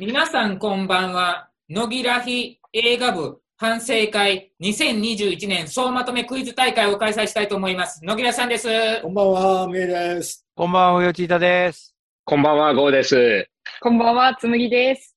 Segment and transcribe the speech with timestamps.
[0.00, 1.48] 皆さんこんばんは。
[1.68, 8.04] 野木らひ映画部反省会2021年総まとめクイズ大会を開催したいと思います。
[8.04, 8.68] 野木らさんです。
[9.02, 10.46] こんばんは、めいです。
[10.54, 11.96] こんばんは、よちいたです。
[12.24, 13.48] こんばんは、ゴーです。
[13.80, 15.16] こんばんは、つむぎです。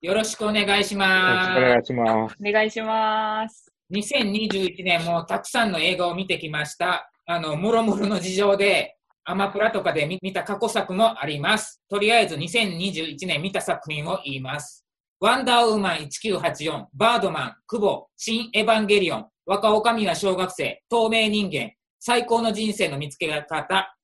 [0.00, 1.52] よろしくお願いしよろします。
[1.52, 2.36] くお願いします。
[2.40, 3.70] お願いします。
[3.92, 7.12] 2021年もたくさんの映画を見てきました。
[7.26, 11.82] あの、もろもろの事情で、アマプラとかで見た過去作もあります。
[11.88, 14.84] とりあえず2021年見た作品を言います。
[15.20, 23.96] ワンダーウーマン1984、バードマン、クボ、新エヴァンゲリオン、若女将は小学生、透明人間、最高の人生の見つけ方、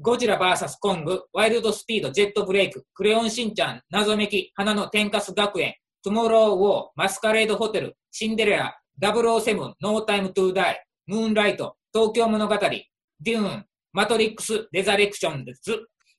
[0.00, 15.62] ゴジラ VS コング、ワイルドスピード、ジェットブレイク、クレヨンしんちゃん、謎めき、花の天かす学園、トゥモローウォー、マスカレードホテル、シンデレラ、007、ノータイムトゥーダイ、ムーンライト、東京物語、デューン、マトリックス・レザレクションです。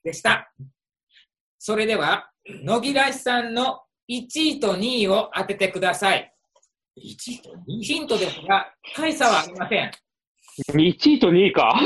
[0.02, 0.50] でした。
[1.60, 6.34] それでは、野木らしさんの1位と2位を当ててください。
[6.98, 7.84] 1位と2位？
[7.84, 9.92] ヒントですが、大差はありません。
[10.72, 11.78] 1位と2位か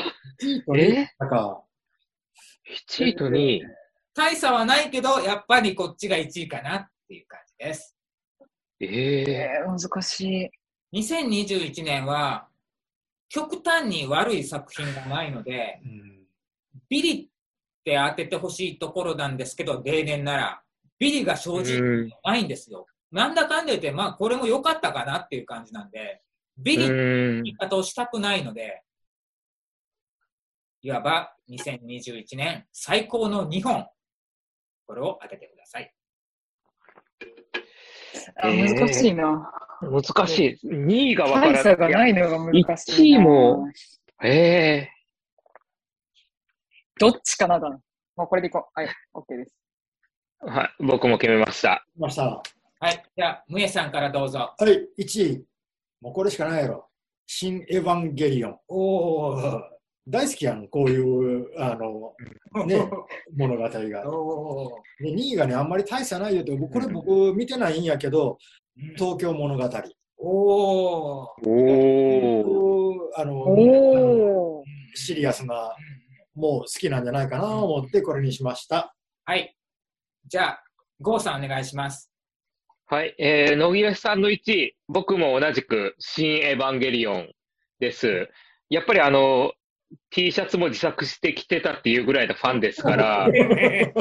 [0.44, 1.10] ?1 位と2位え？
[1.18, 1.64] なんか、
[2.92, 3.64] ?1 位と2位？
[4.14, 7.98] 大差はないけど、やっぱりこっちが1位かなっていう感じです。
[8.80, 10.52] えええー、難し
[10.94, 11.02] い。
[11.02, 12.48] 2021年は、
[13.30, 16.20] 極端に悪い作品がないので、うん、
[16.90, 17.28] ビリっ
[17.86, 20.62] て当ててほしいところなんですけど、例年なら、
[20.98, 22.88] ビリが正直ないんですよ。
[23.12, 26.22] なんだかんだ言って、まあ、これも良かったかなっていう感じなんで、
[26.58, 26.94] ビリって
[27.44, 28.84] 言い方をしたくないので、
[30.82, 33.88] いわば2021年最高の2本、
[34.86, 35.94] これを当ててください。
[38.42, 39.52] あ難しいな。
[39.82, 40.68] 難しい。
[40.68, 43.20] 2位が分から大差がないのが難しいな。
[43.20, 43.68] 1位も
[44.24, 44.90] ええ
[47.00, 47.80] どっちかなだな。
[48.18, 48.80] もうこれでいこう。
[48.80, 49.52] はい、OK です。
[50.42, 51.86] はい、僕も決めました。
[51.96, 52.26] 来ました。
[52.26, 52.44] は
[52.82, 53.04] はい。
[53.16, 54.54] じゃあ、ムエさんからどうぞ。
[54.98, 55.46] い、1位。
[56.02, 56.88] もうこれしかないやろ。
[57.28, 58.58] 新エヴァンゲリオン。
[58.68, 59.62] おー。
[60.08, 62.16] 大好きやん、こういう、あの、
[62.66, 62.90] ね
[63.36, 63.70] 物語が。
[64.10, 68.38] おーで2位がね、あんまり大差ないよって、これ僕見てないんやけど、
[68.98, 69.64] 東京物語。
[70.18, 71.50] おー。
[71.50, 73.22] おー。
[73.22, 74.66] あの、おー。
[74.96, 75.76] シリアスな、
[76.36, 78.96] もう好きなんじゃないかなと思ってこれにしました。
[79.26, 79.56] はい。
[80.28, 80.64] じゃあ、
[81.00, 82.12] ゴーさんお願いします。
[82.88, 87.32] はい、えー、野木さんの1位、僕も同じく、新エヴァンゲリオン
[87.80, 88.28] です。
[88.70, 89.54] やっぱりあの、
[90.12, 93.94] T シャツも自作してきてたっていうぐらいのファンですから、 はい。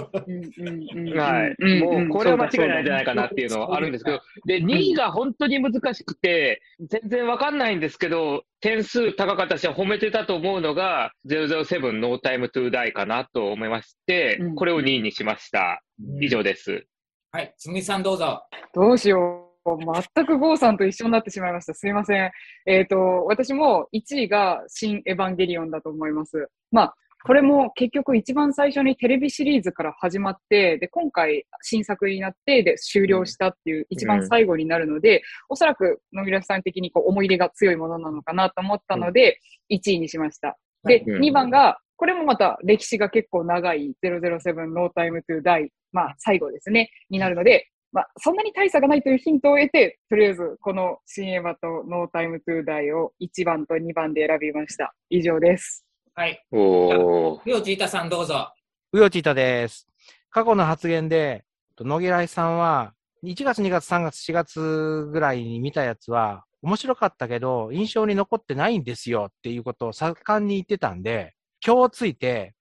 [1.58, 3.08] うんもう、これは間違いないんじゃないか。
[3.08, 15.82] かなっていうのはあるんですけど、で、2位が本当に難しくて、全然わかんないんですけど、点数高かったし、褒めてたと思うのが、007ノータイムトゥーダイかなと思いましてうん、これを2位にしました。
[16.20, 16.86] 以上です。
[17.32, 17.54] はい。
[17.58, 18.42] つむぎさんどうぞ。
[18.74, 19.47] どうしよう。
[19.76, 21.74] 全くゴーさんと一緒になってしまいました。
[21.74, 22.30] すいません。
[22.66, 26.48] えっ、と、私も1位が新エヴァンゲリオンだと思います。
[26.70, 39.40] まあ、これも結局一番最初にテレビシリーズから始まって、で、今回新作になって、で、終了したっていう一番最後になるので、おそらく野木さん的にこう思い入れが強いものなのかなと思ったので、
[39.70, 40.56] 1位にしました。
[40.84, 54.94] で、うん2番が、これもまた歴史が結構長い007ノータイムトゥーダイ、まあ最後ですね、になるので、まあそんなに大差がないというヒントを得て、とりあえずこの新エヴァとノータイムトゥーダイを1番と2番で選びました。
[55.10, 55.84] 以上です。
[56.14, 56.44] はい。
[56.50, 57.40] おー。
[57.46, 58.52] りょうちいたさんどうぞ。
[58.92, 59.86] うよちいたです。
[60.30, 61.44] 過去の発言で、
[61.76, 71.34] と野木らいさんは、1月、2月、3月、4月ぐらいに見たやつは、面白かったけど、印象に残ってないんですよっていうことを盛んに言ってたんで、
[71.64, 72.54] 今日ついて、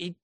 [0.00, 0.14] 1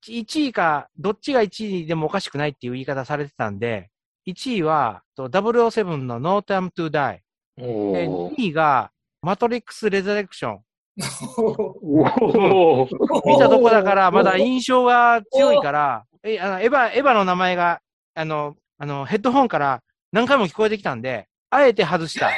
[0.47, 3.91] 位か、どっちが1位でもおかしくないっていう言い方されてたんで、
[4.27, 7.19] 1位は、と007の No Time to Die。
[7.57, 7.63] で、
[8.07, 8.91] おー2位が、
[9.21, 10.59] マトリックス・レザレクション。
[10.97, 11.03] 見
[13.39, 17.81] たとこだから、まだ印象が強いから、え、あの、エヴァ、エヴァの名前が、
[18.15, 22.27] あの、あの、ヘッドホンから何回も聞こえてきたんで、あえて外した。
[22.27, 22.33] うん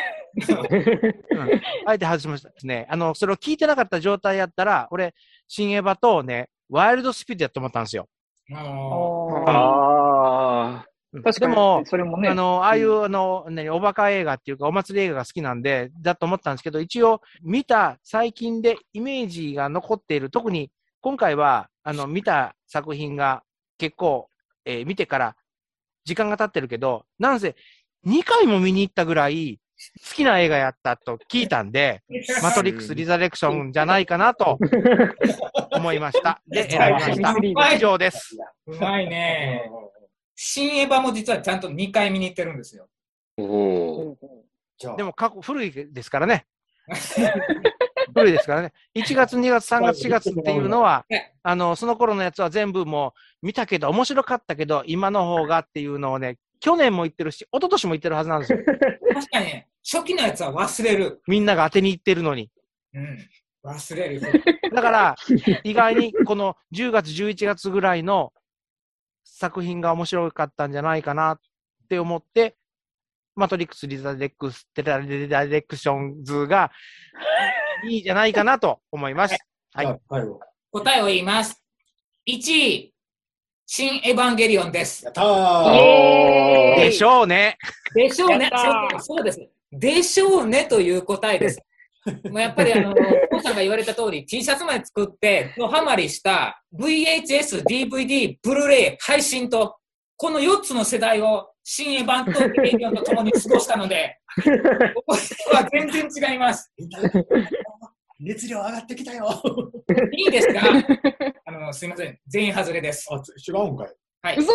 [1.87, 2.87] あえて外しましたですね。
[2.89, 5.13] あの、それを聞いてなかった状態やったら、俺、
[5.47, 8.07] 新エヴァとね、ワイルドスピードやと思ったんですよ。
[8.49, 10.89] もあー。
[10.89, 12.29] うん確かに、でも、それもね。
[12.29, 20.71] あの、ああいう、あの、何、おバカ映画っていうか、お祭り映画が好きなんで、だと思ったんですけど、一応、見た最近でイメージが残っている、特に、
[21.01, 23.43] 今回は、あの、見た作品が
[23.77, 24.29] 結構、
[24.65, 25.35] えー見てから、
[26.03, 27.55] 時間が経ってるけど、なんせ、
[28.05, 29.59] 2回も見に行ったぐらい、
[30.09, 32.01] 好きな映画やったと聞いたんで、
[32.41, 34.57] マトリックス・リザレクションじゃないかなと
[35.71, 36.41] 思いました。
[36.47, 36.95] で、 選
[37.41, 37.73] びました。
[37.75, 38.37] 以上です。
[38.67, 39.69] うまいね。
[40.35, 42.87] 新エヴァも実はちゃんと2回見に行ってるんですよ。
[43.37, 44.17] おお。
[44.77, 46.45] じゃあでも過去、古いですからね。
[48.13, 48.73] 古いですからね。
[48.95, 58.59] 1月、2月、3月、4月っていうのはね、あの、その頃のやつは全部もう見たけど、面白かったけど、今の方がっていうのをね、去年も言ってるし、一昨年も言ってるはずなんですよ。
[59.13, 61.21] 確かにね、初期のやつは忘れる。
[61.27, 62.49] みんなが当てに行ってるのに。
[62.93, 63.17] うん。
[63.63, 64.21] 忘れる。
[64.73, 65.15] だから、
[65.63, 68.31] 意外にこの10月、11月ぐらいの
[69.37, 71.39] 作品が面白かったんじゃないかなっ
[71.89, 72.55] て思って、
[73.35, 76.71] マトリックス・リザレックス・テラレダイレクションズが
[77.85, 79.35] いいんじゃないかなと思います。
[79.73, 79.99] はい。
[80.71, 81.61] 答えを言います。
[82.29, 82.93] 1位、
[83.65, 85.11] 新エヴァンゲリオンですや。
[85.11, 87.57] ったーでしょうね。
[87.93, 88.49] でしょうね。
[88.99, 89.49] そうです。
[89.69, 91.61] でしょうねという答えです。
[92.29, 92.95] もうやっぱりあの、
[93.29, 99.77] コウさんが言われた通り、T シャツまで作って、ドハマりした VHS、DVD、ブルーレイ、配信と、
[100.17, 104.17] この4つの世代を新エヴァンとゲリオンと共に過ごしたので、
[104.95, 105.15] ここ
[105.53, 106.71] は全然違います。
[108.19, 109.27] 熱量上がってきたよ。
[110.17, 110.61] いいですが、
[111.45, 112.19] あの、すいません。
[112.27, 113.07] 全員外れです。
[113.11, 113.89] あ、違うんかい？
[114.21, 114.37] はい。
[114.37, 114.53] 嘘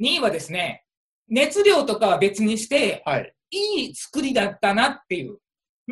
[0.00, 0.84] 2位はですね、
[1.28, 3.34] 熱量とかは別にして、はい。
[3.50, 5.38] いい作りだったなっていう。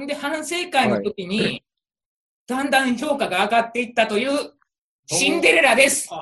[0.00, 1.64] んで、反省会の時に、
[2.46, 4.52] だんだん評価が上がっていったという、
[5.06, 6.08] シンデレラです。
[6.10, 6.16] ー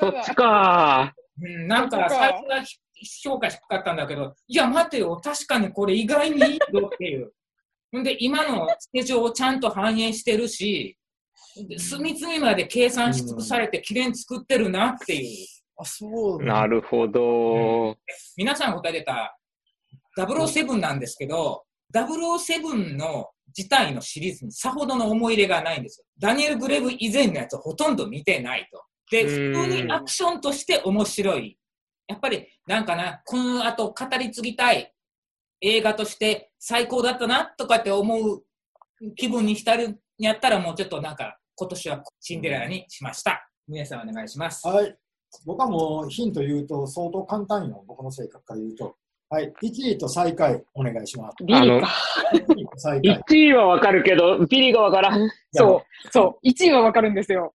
[0.00, 0.34] そっち。
[0.34, 1.14] か。
[1.42, 2.64] うん、なんか、最初は
[3.22, 7.32] 評価低かったんだけど、いや、待てよ、確かにこれ意外にいいよっていう。
[7.98, 10.96] んで、今のスケジュールをちゃんと反映してるし、
[11.68, 15.46] で隅々まで計算し尽くされて、きれいに作ってるなっていう。
[15.76, 17.96] あ、そうなるほど。
[18.36, 19.36] 皆さんが答えてた
[20.18, 26.06] 007なんですけど、007の自体のシリーズにさほどの思い入れがないんですよ。
[26.18, 28.82] ダニエル・グレブ以前のやつをほとんど見てないと。
[29.10, 31.58] で、うん普通にアクションとして面白い。
[32.08, 34.92] やっぱり、なんかな、この後語り継ぎたい
[35.60, 38.42] 映画として最高だったなとかって思う
[39.16, 43.48] 気分に浸るんやったらもうちょっとなんか今年はシンデレラにしました。
[43.66, 44.66] 皆さんお願いします。
[44.66, 44.96] はい。
[45.46, 47.84] 僕はもうヒント言うと相当簡単よ。
[47.86, 48.96] 僕の性格から言うと。
[49.34, 49.52] はい。
[49.64, 51.44] 1位と最下位お願いします。
[51.44, 51.88] ビリか。
[52.32, 53.20] 1位と最下位。
[53.28, 55.28] 1位はわかるけど、ビリがわからん。
[55.50, 56.48] そう、そう。
[56.48, 57.52] 1位はわかるんですよ。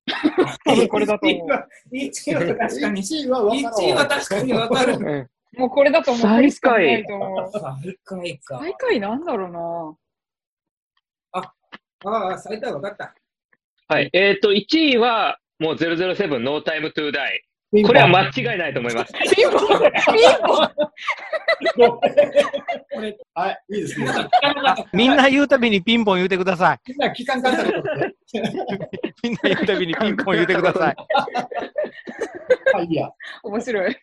[0.65, 1.47] 多分これだと思う。
[1.95, 3.01] 1位は確かに。
[3.01, 5.29] 1位は分か1位は確かにわかる。
[5.57, 6.27] もうこれだと思う。
[6.27, 7.51] これしかないと思う。
[7.53, 8.59] 最下位か。
[8.59, 9.95] 最下位なんだろうな。
[11.31, 13.15] ああ、最下位わかった。
[13.87, 14.09] はい。
[14.11, 17.48] えっ、と、1位は、もう007 No Time to Die。
[17.85, 19.13] これは間違いないと思います。
[19.13, 19.59] ピンポン。
[19.61, 19.69] ピン
[20.43, 20.69] ポン。
[21.99, 22.01] こ
[22.99, 23.63] れ、はい。
[23.69, 24.07] いいですね。
[24.91, 26.17] みんな言うたびにピンポン。
[26.17, 26.79] 言うてください。
[26.87, 27.83] みんな聞かんかったこと。
[29.21, 30.35] みんな言うたびにピンポン。
[30.35, 30.95] 言うてください。
[32.73, 33.11] はい、いいや。
[33.43, 33.95] 面白い。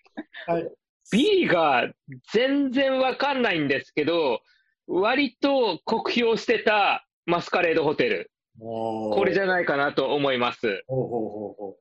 [1.10, 1.90] B が
[2.32, 4.42] 全然わかんないんですけど、
[4.86, 8.30] 割と酷評してたマスカレードホテル。
[8.60, 10.84] ここれじゃないかなと思います。
[10.86, 11.18] ほうほうほ
[11.50, 11.76] うほ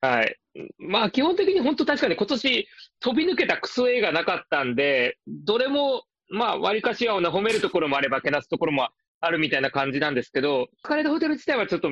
[0.00, 0.36] はい。
[0.78, 2.68] まあ基本的に本当確かに今年
[3.00, 8.88] 飛び抜けたクソ映画なかったんで、どれもまあ割かしは褒めるところもあればけなすところも
[9.20, 11.90] あるみたいな感じなんですけど、カレードホテル自体はちょっと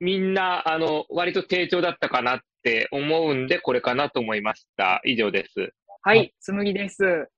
[0.00, 5.00] みんなあの割と低調だったかなって思うんで、これかなと思いました。
[5.04, 5.72] 以上です。
[6.02, 7.28] はい、つむぎです。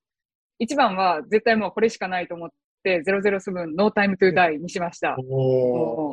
[0.59, 2.51] 一番は絶対もうこれしかないと思っ
[2.83, 5.23] て、007 No Time to Die にしましたう。。
[5.31, 6.13] おー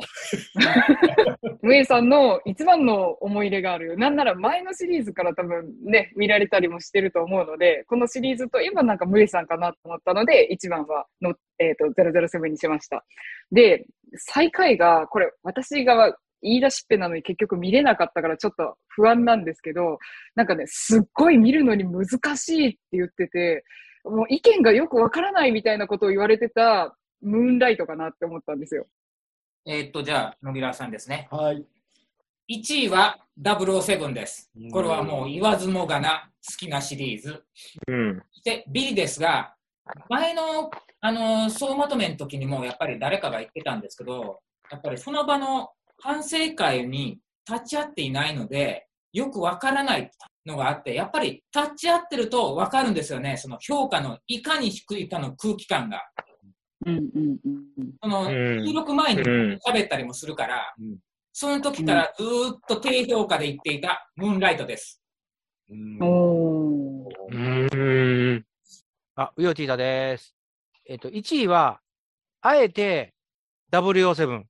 [1.42, 3.96] うムエさんの一番の思い入れがある。
[3.98, 13.04] なんなら前のシリーズから多分ね、見られたりもしてると思うので、このシリーズといえばなんかムエさんかなと思ったので、一番はの、えっ、と、007にしました。
[13.52, 13.86] で、
[14.16, 19.98] 最下位が、これ私が言い出しっぺなのに結局見れなかったからちょっと不安なんですけど、
[20.34, 23.64] なんかね、すっごい見るのに難しいって言ってて、
[24.04, 28.86] もう意見がよくわからないみたいなことを言われてたムーンライトかなって思ったんですよ。
[29.66, 31.28] えーっと、じゃあ、野木良さんですね。
[31.30, 31.64] はい。
[32.50, 34.70] 1位は007ですうん。
[34.70, 37.44] これはもう言わずもがな好きなシリーズ。
[37.86, 38.22] うん。
[38.32, 39.54] そして、ビリですが、
[40.08, 44.40] 前の、あの、総まとめの時にもやっぱり誰かが言ってたんですけど、
[44.70, 50.10] やっぱりその場の反省会に立ち会っていないので、よくわからない
[50.46, 53.36] のがあって、やっぱり立ち会ってるとわかるんですよね。
[53.36, 56.02] その評価のいかに低いかの空気感が。
[56.86, 57.92] うんうんうんうん。
[58.02, 60.96] そのうん収録前にうん喋ったりもするから、うん
[61.32, 65.00] その時からずーっと低評価で言っていたムーンライトです。
[65.70, 67.10] うんおー。
[67.30, 68.44] うーん。
[69.14, 70.34] あ、ウヨティータです。
[70.86, 71.80] えっ、と、1位は、
[72.40, 73.14] あえて
[73.70, 74.49] 007。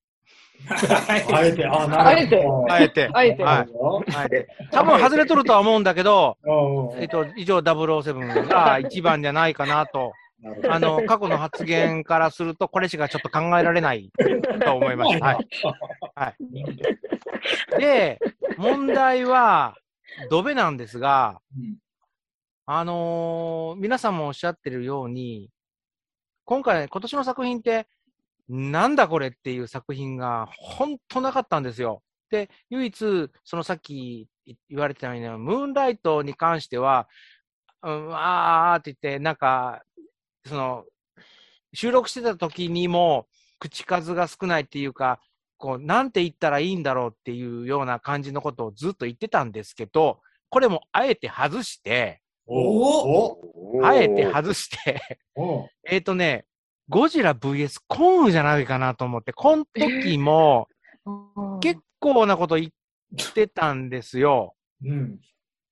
[1.33, 2.73] あえて、あ、なあえてるほど。
[2.73, 3.11] あえて。
[3.13, 3.43] あえて。
[3.43, 3.69] はい
[4.15, 4.49] あえて。
[4.71, 10.13] 多分外れとるとは思うんだけど、うんえっと、以上007が一番じゃないかなと。
[10.43, 14.11] なるほどあの、過去の発言からすると、これしかちょっと考えられない
[14.65, 15.27] と思いました。
[15.27, 15.37] はい。
[16.15, 16.37] はい。
[17.79, 18.19] で、
[18.57, 19.75] 問題は、
[20.31, 21.77] ドベなんですが、うん
[22.73, 25.51] あのー皆さんもおっしゃってるように、
[26.45, 27.89] 今回、今年の作品って、
[28.53, 32.03] なんだこれっていう作品が本当なかったんですよ。
[32.31, 34.29] で、唯一、そのさっき
[34.69, 37.09] 言われてたように、ムーンライトに関しては、
[37.83, 39.83] うん、あーって言って、なんか、
[40.47, 40.85] その、
[41.75, 43.27] 収録してた時にも、
[43.61, 45.21] 口数が少ないっていうか、
[45.57, 53.37] こう、なんて言ったらいいんだろうっていうような感じのことをずっと言ってたんですけど、これもあえて外して、お
[53.79, 56.47] おあえて外して、お えっとね、
[56.91, 60.67] ゴジラ VS コングじゃないかなと思って、この時も
[61.61, 64.57] 結構なこと言ってたんですよ。
[64.85, 65.21] うん。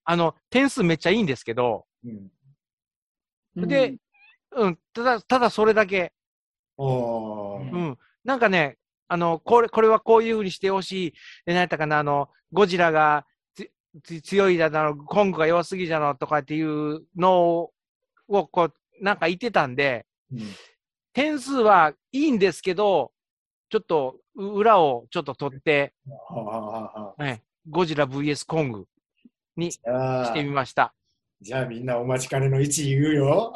[0.04, 1.86] あの、点数めっちゃいいんですけど、
[3.56, 3.68] うん。
[3.68, 3.96] で、
[4.52, 6.12] うん、ただ、ただそれだけ、
[6.78, 7.98] うん。
[8.24, 11.10] なんかね、あの、これ、これはこういうふうにしてほしい。
[11.46, 13.26] で、何やったかな、あの、ゴジラが
[14.22, 17.72] 強いだの、コングが弱すぎじゃのとかっていうのを、
[18.28, 20.38] こう、なんか言ってたんで、うん
[21.12, 23.12] 点数はいいんですけど、
[23.70, 25.92] ちょっとう裏をちょっと取って、
[27.18, 28.86] ね、ゴジラ VS コング
[29.56, 29.80] にし
[30.32, 30.94] てみました。
[31.40, 33.52] じゃあみんなお待ちかねの1位言うよ。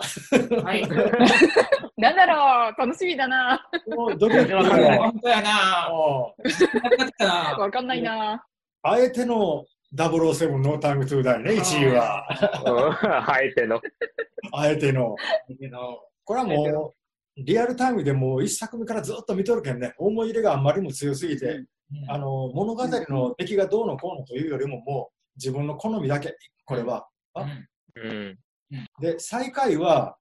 [0.63, 0.83] はい。
[1.99, 3.69] なんだろう楽しみだな。
[3.89, 5.91] もうドキドキ本よ当やな。
[7.59, 8.45] わかんないな。
[8.83, 12.27] あえての007ノータイムトゥーダイね、1位は。
[13.29, 13.81] あえての。
[14.53, 15.17] あえての。
[16.25, 17.02] これはもう、
[17.37, 21.65] リアルタイムでもう一作目からずっと見とるけんね、思い入れがあんまりにも強すぎて、
[22.09, 27.07] あの物語の敵がどうのこうのというよりも、もう自分の好みだけ、これは。
[27.37, 28.39] うんうん。
[29.01, 30.17] で、最下位は、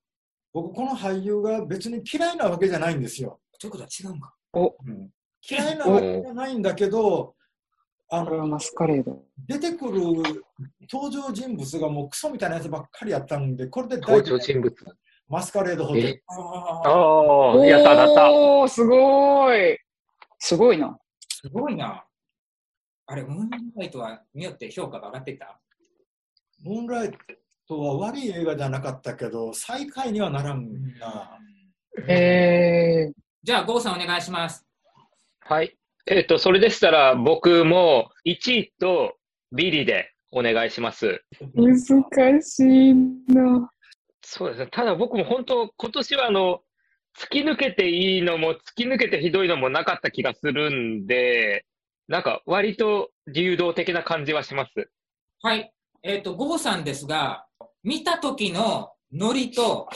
[0.53, 3.39] 僕、この俳優が別に嫌いなわけじゃないんですよ。
[3.59, 4.33] ということは違うんか？
[4.53, 5.09] うん
[5.49, 7.35] 嫌いなわけじゃないんだけど、
[8.09, 9.23] あのこれはマスカレード。
[9.47, 10.01] 出てくる
[10.91, 14.75] 登場人物がもうクソみたいなやつばっかりやったんで、これで登場人物。
[15.31, 16.21] マスカレードホテルえ。
[16.27, 18.67] ああ、やったやった。
[18.67, 19.77] すごい。
[20.39, 20.97] すごいな。
[21.29, 22.03] すごいな。
[23.05, 25.57] あれ、ムーンライトはによって評価が上がってた？
[26.65, 27.11] ムーンライ
[27.65, 30.69] トは悪い映画じゃなかったけど、最下位にはならん
[30.99, 31.39] な。
[32.09, 33.11] へえ。
[33.41, 34.65] じゃあ、ゴーさんお願いします。
[35.39, 35.77] はい。
[36.07, 39.15] えっ、と、それでしたら僕も1位と
[39.53, 41.23] ビリでお願いします。
[41.55, 42.93] 難しい
[43.33, 43.69] な。
[44.33, 44.67] そうですね。
[44.71, 46.61] ただ僕も本当、今年はあの、
[47.19, 51.65] 突き抜けていいのも、突き抜けてひどいのもなかった気がするんで、
[52.07, 54.89] なんか割と流動的な感じはします。
[55.41, 55.73] はい。
[56.03, 57.45] えっ、と、ゴーさんですが、
[57.83, 59.89] 見た時のノリと、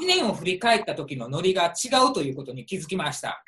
[0.00, 3.44] 1年を振り返った時のノリが違うということに気づきました。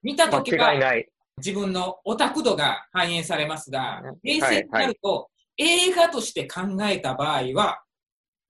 [0.00, 1.08] 見た時は間違いない。
[1.38, 7.83] 自分のオタク度が反映されますがうん、冷静になると、映画として考えた場合は、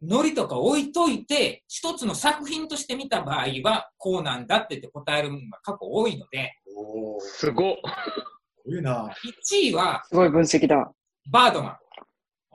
[0.03, 7.77] ノリとか置いといて、一つの作品として見た場合は、こうなんだって言って答えるのが過去多いので、おーすすごっ。
[8.67, 9.11] ごいな。
[9.53, 10.93] 1位はすごい分析だ。
[11.31, 11.77] バードマン。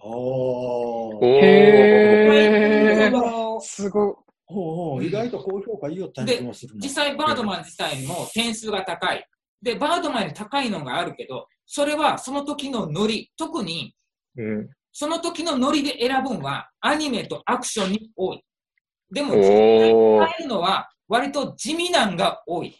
[0.01, 5.07] おおーへーーすごい。
[5.07, 6.81] 意外と高評価いいよった気もするな。
[6.81, 9.23] 実際バードマン自体も点数が高い。
[9.61, 13.93] で、バードマンに高いのがあるけど、それはその時のノリ、特に
[14.37, 18.43] うん、その時のノリで選ぶんはアニメとアクションに多い。
[19.11, 22.75] でも、実際変えるのは割と地味なんが多い。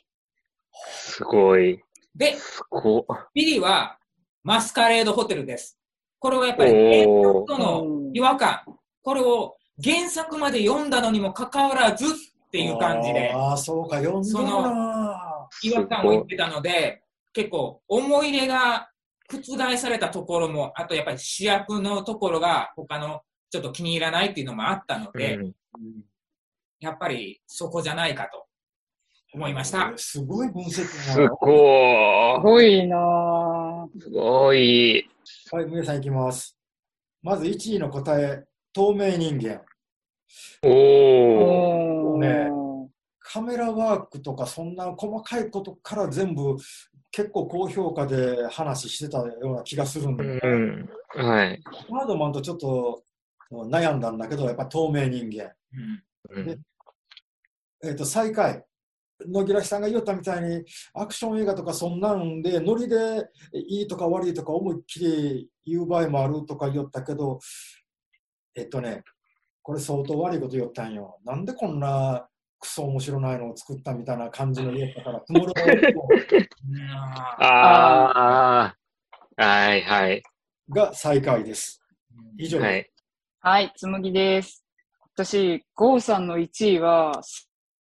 [0.72, 1.82] すごい。
[2.16, 2.36] で。
[3.34, 3.98] ビリは
[4.44, 5.78] マスカレードホテルです。
[6.20, 8.62] これはやっぱり原作との違和感。
[9.02, 12.10] これを原作まで読んだのにもかかわらずっ
[12.52, 13.32] ていう感じで。
[13.34, 15.48] ああ、そうか、読んだそのな。
[15.64, 17.02] 違和感を言ってたので、
[17.34, 18.89] 結構思い入れが
[19.30, 23.22] 覆されたところも、あとやっぱり主役のところが他の
[23.52, 25.54] ちょっと気に入らないっていうのもあったので、うん
[26.82, 28.46] やっぱりそこじゃないかと
[29.34, 29.92] 思いました。
[29.98, 31.30] すごい分析すだな。
[31.30, 31.30] す
[32.42, 32.88] ごい。
[32.88, 33.88] な。
[34.00, 35.10] すごい。
[35.52, 36.58] はい、皆さんいきます。
[37.22, 39.62] まず1位の答え、透明人間。
[40.64, 41.70] おー。
[42.14, 42.60] おねー
[43.20, 46.56] カメラワークとかそんな細かいことから全部
[47.12, 50.90] 結構高評価で話してたような気がするんで、うん。
[51.16, 51.62] はい。
[51.90, 53.04] ハードマンとちょっと
[53.52, 55.52] 悩んだんだけど、やっぱ透明人間。
[56.32, 56.64] うんうん
[57.82, 58.66] えっ、と、最下位、
[59.28, 60.64] 野木らさんが言ったみたいに
[60.94, 67.40] アクション映画とかそんなんでノリでいいとか悪いとか思いっきり言う場合もあるとか言ったけど
[68.56, 69.04] えっとね
[69.62, 72.28] これ相当悪いこと言ったんよなんでこんな
[72.60, 75.54] クソ面白ないのを作ったみたいな感じの言ったからつもり
[77.40, 78.74] あ
[79.38, 79.82] あはい。
[79.82, 80.24] はい
[80.70, 81.82] が最下位です。
[82.38, 82.60] 以上。
[82.60, 82.92] はい。
[83.40, 84.64] はい、つむぎです。
[85.16, 87.22] 私、ゴーさんの1位は、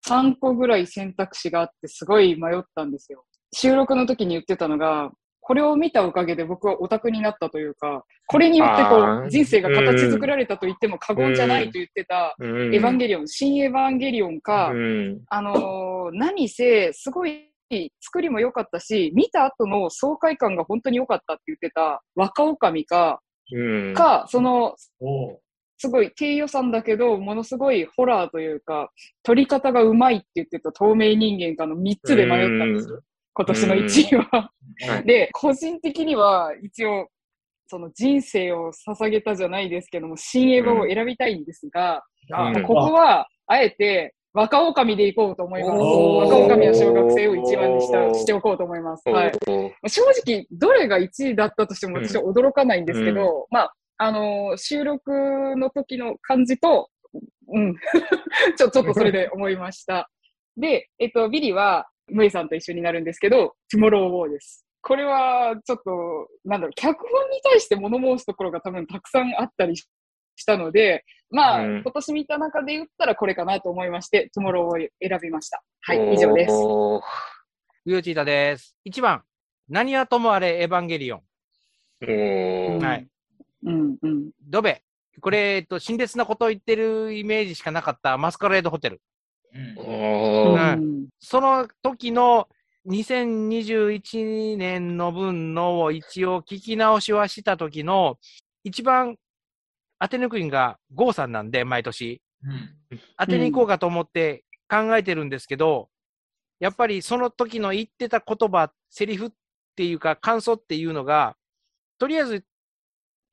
[0.07, 3.25] 3個ぐらい選択肢があって、すごい迷ったんですよ。
[3.53, 5.11] 収録の時に言ってたのが、
[5.49, 15.21] これを見たおかげで僕はオタクになったというか、これによってこう、人生が形作られたと言っても過言じゃないと言ってた、エエヴァンゲリオン、新エヴァンゲリオンか、うん。
[15.27, 17.49] あのー何せ、すごい
[17.99, 23.19] 作りも良かったし、見た後の爽快感が本当に良かったって言ってた、若女将か、
[23.51, 23.93] うん。
[23.95, 24.75] か、その、
[25.79, 28.91] すごい低予算だけど、ものすごいホラーというか、
[29.23, 33.01] 撮り方がうまいって言ってた透明人間かの3つで迷ったんですよ。
[33.39, 34.27] 今年の1位は。
[34.31, 37.07] はいで、個人的には一応、
[37.67, 45.71] その人生を捧げたじゃないですけども、新エヴァを選びたいんですが、うんここは、あえて、若女将でいこうと思います。
[45.73, 49.09] 若女将は小学生を一番にしたしておこうと思います。
[49.09, 49.31] はい。
[49.83, 55.11] お正直、どれが1位だったとしても私は驚かないんですけど、まあ、あのー収録
[55.57, 56.89] の時の感じと、
[57.53, 57.75] うん、
[58.57, 60.09] ちょ、ちょっとそれで思いました。
[60.57, 64.65] で、えっと、ビリは、ムイさんと一緒になるんですけど、トゥモローウォーです。
[64.81, 65.91] これは、ちょっと、
[66.45, 69.87] なんだろう、脚本に対して物申すところが多分たくさんあったりし
[70.45, 75.61] たので、まあ、うん今年見た中で言ったらこれかなと思いまして、トゥモローを選びました。
[75.81, 76.51] はい、以上です。
[76.53, 77.01] おー
[77.85, 78.75] ゆうちーたです。
[78.85, 79.23] 1番、
[79.67, 81.21] 何はともあれエヴァンゲリオン。
[82.79, 83.07] はい。
[83.65, 84.31] うん、うん。
[84.41, 84.81] ドベ。
[85.21, 89.01] これ、えっと、辛烈なことを言ってるイメージしかなかったマスカレードホテル。
[91.19, 92.47] その時の
[92.87, 98.17] 2021年の分のを一応聞き直しはした時の
[98.63, 99.17] 一番
[99.99, 102.21] 当て抜くんが郷さんなんで、毎年。
[102.43, 102.99] うん。
[103.17, 105.89] 当てに行こうかと思って考えてるんですけど、
[106.59, 109.29] やっぱりその時の言ってた言葉、セリフっ
[109.75, 111.35] ていうか感想っていうのが、
[111.97, 112.45] とりあえず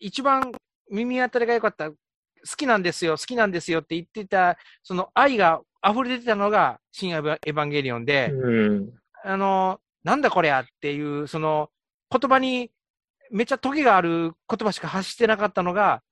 [0.00, 0.52] 一番
[0.90, 1.96] 耳当たりが良かった、好
[2.56, 8.90] きなんですよ、好きなんですよって言ってた、その愛が溢れ出てたのが新エヴァエヴァンゲリオンで、うん
[9.24, 11.70] あの、なんだこりゃっていう、その
[12.10, 12.70] 言葉に
[13.30, 16.02] めっちゃトゲがある言葉しか発してなかったのが、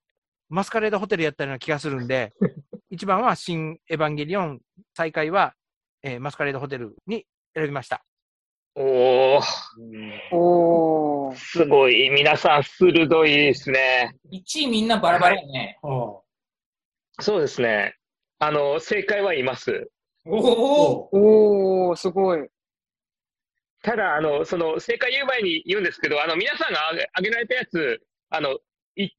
[0.49, 2.33] マスカレードホテルやったような気がするんで、
[2.91, 4.61] 一番は新エヴァンゲリオン、
[4.95, 5.55] 最下位は、
[6.03, 7.25] えーマスカレードホテルに
[7.55, 8.05] 選びました。
[8.77, 9.41] おー
[10.33, 11.37] おー。
[11.37, 12.11] すごい。
[12.11, 14.17] 皆さん鋭いですね。
[14.33, 15.79] 1位みんなバラバラやね。
[17.21, 17.95] そうですね。
[18.47, 19.91] あの、正解はいます。
[20.27, 22.47] おおおすごい。
[23.83, 28.59] ただ、あの、その、正解言う前に言うんですけど、あの、皆さんが挙げられたやつ、あの、い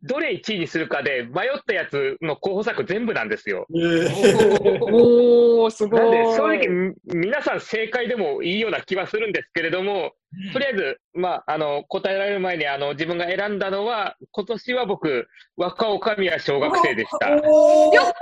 [0.04, 3.68] どれ1位にするかで迷ったやつの候補作全部なんですよ。
[3.76, 6.00] ええおー、すごい。
[6.00, 10.14] なんで、正直、み皆さん正解でもいいような気はするんですけれども、
[10.54, 17.42] とりあえず、まあ、あの、答えられる前に、あの、自分が選んだのは、今年は僕、若女将は小学生でした。
[17.44, 18.14] おやっ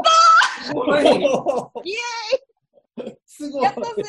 [0.63, 4.03] すごいイエーイすごいやったぜ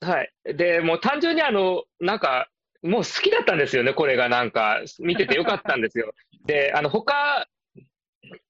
[0.00, 0.32] はい。
[0.54, 2.48] で、もう単純にあの、なんか、
[2.82, 6.12] もう好きだったんですよね、これがなんか、見ててよかったんですよ。
[6.46, 7.46] で、あの、他、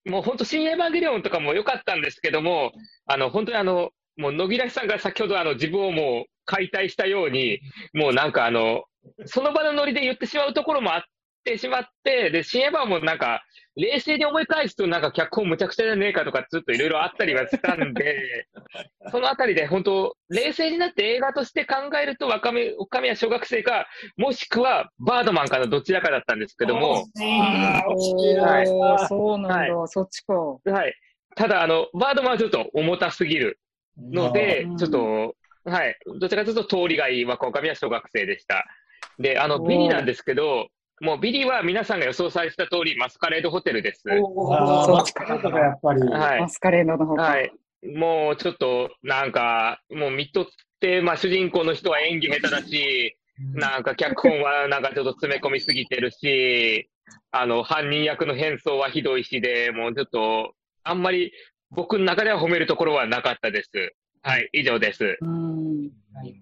[0.05, 2.73] もう本当、新エヴァンゲリオンとかも良かったんですけども、
[3.07, 7.61] あの、本当にあの、もう野木らさんが先ほどあの、自分をもう解体したように、
[7.95, 8.85] もうなんかあの、
[9.27, 11.03] その場のノリで言ってしまうところもあっ
[11.49, 13.43] てしまって、で、新エヴァもなんか、
[13.77, 18.49] 冷静に思い返すとなんか脚本むちゃくちゃじゃねえかとかずっといろいろあったりはしたんで、
[19.13, 27.07] そのあたりで本当、冷静になって映画として考えると、若め、おかみは小学生か、もしくはバードマンかのどちらかだったんですけども、
[29.07, 30.35] そうなんだ、はそっちか。
[30.35, 30.95] はい。
[31.37, 33.61] ただ、あの、バードマンはちょっと重たすぎる
[33.97, 35.97] のでうん、ちょっと、はい。
[36.19, 38.65] どちらかというと通りがいい若女将は小学生でした。
[39.19, 40.69] で、あの、ビリなんですけど、
[41.01, 44.03] もうビリは皆さんが予想されてた通り、マスカレードホテルです。
[44.11, 46.01] あーそっちかまあそうかやっぱり。
[46.03, 46.49] はいマ。
[46.49, 47.23] スカレードの方か。
[47.23, 47.53] はい。
[47.95, 50.47] もうちょっと、なんか、もう見とっ
[50.81, 53.17] て、まあ主人公の人は演技下手だし、
[53.55, 56.91] なんか脚本はなんかちょっと詰め込みすぎてるし、
[57.31, 61.33] あの、犯人役の変装はひどいしで、もうちょっと、あんまり
[61.71, 63.71] 僕の中では褒めるところはなかったです。
[64.23, 65.19] はい、以上です。
[65.21, 65.91] うん。
[66.15, 66.35] はい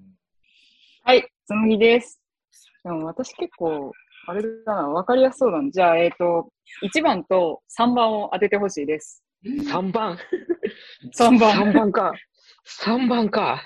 [1.03, 2.21] はい、つむぎです。
[2.83, 3.92] でも私結構、
[4.28, 5.70] あれだな、わかりやすそうだな。
[5.70, 6.48] じゃあ、えっ、と、
[6.82, 9.22] 1番と3番を当ててほしいです。
[9.44, 10.18] 3番
[11.16, 11.72] ？3番。
[11.72, 12.12] ?3 番か。
[12.84, 13.62] 3番か。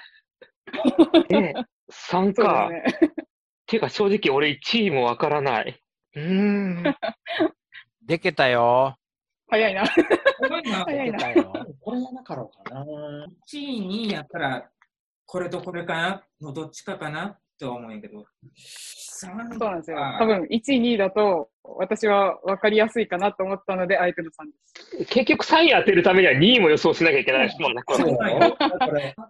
[1.32, 2.68] え、3そうか。
[2.70, 2.84] ね。
[3.66, 5.80] ていうか正直俺1位もわからない。
[6.16, 6.82] うーん。
[8.04, 8.96] でけたよ。
[9.48, 9.86] 早いな。
[9.86, 9.94] す
[10.48, 10.84] ごいな。
[10.84, 11.18] 早いな。
[11.80, 12.84] これがなかろうかな。
[12.84, 14.70] 1位、2位やったら、
[15.32, 16.24] これとこれかな？
[16.42, 17.26] のどっちかかな？
[17.26, 18.24] って思うんやけど。
[18.56, 19.98] そうなんですよ。
[20.18, 25.04] 多分、1位、2位だと、私は分かりやすいかなと思ったので、相手のさんです。
[25.04, 27.82] 結局3位当てるためには2位も予想しなきゃいけないですもんね。
[27.84, 27.94] こ。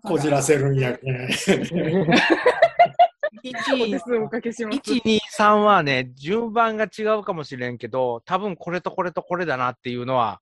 [0.04, 1.16] こじらせるんやけん。
[1.26, 1.28] 1
[3.76, 4.78] 位お手、数おかけします。
[4.78, 10.40] 1、2、3はね、順番が違うかもしれんけど、多分これとこれとこれだなっていうのは、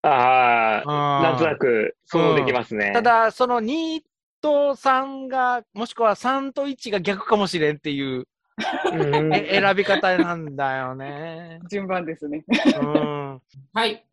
[0.00, 2.92] あうんあ、なんとなく想像できますね。
[2.94, 4.00] ただ、その2
[4.46, 8.28] と3が、もしくは3と1が逆かもしれんっていう
[8.60, 11.58] 選び方なんだよね。
[11.68, 12.44] 順番ですね。
[12.80, 13.42] うん。
[13.72, 14.06] はい。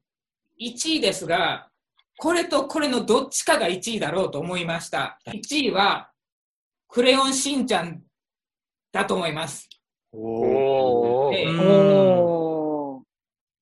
[0.60, 1.70] 1位ですが、
[2.18, 5.20] これとこれのどっちかが1位だろうと思いました。
[5.28, 6.10] 1位は、
[6.88, 8.02] クレヨンしんちゃん
[8.92, 9.70] だと思います。
[10.12, 13.04] おおー。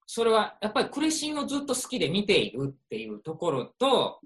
[0.05, 4.21] それはやっぱりクレシンをずっと好きで見ているっていうところと、